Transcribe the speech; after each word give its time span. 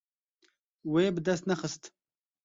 Wê 0.91 1.03
bi 1.13 1.21
dest 1.25 1.43
nexist. 1.49 1.83